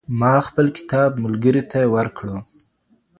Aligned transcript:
ما 0.19 0.33
خپل 0.47 0.65
کتاب 0.77 1.09
ملګري 1.23 1.63
ته 1.71 1.79
ورکړ. 1.95 2.25